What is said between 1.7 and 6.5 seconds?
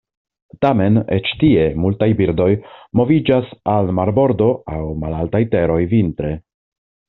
multaj birdoj moviĝas al marbordo aŭ malaltaj teroj vintre.